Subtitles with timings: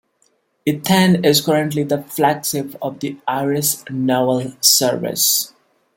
[0.65, 5.53] "Eithne" is currently the flagship of the Irish Naval Service.